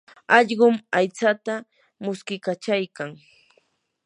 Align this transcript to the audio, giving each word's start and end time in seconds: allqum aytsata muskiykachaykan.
allqum 0.37 0.75
aytsata 0.97 1.53
muskiykachaykan. 2.03 3.09